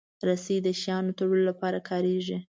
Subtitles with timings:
[0.27, 2.37] رسۍ د شیانو تړلو لپاره کارېږي.